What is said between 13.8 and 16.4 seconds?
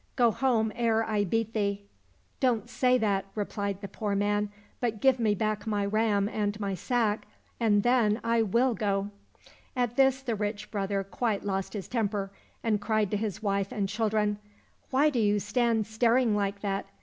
children, *' Why do you stand staring